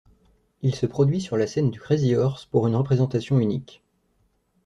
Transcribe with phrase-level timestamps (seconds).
[0.63, 3.83] Il se produit sur la scène du Crazy Horse pour une représentation unique.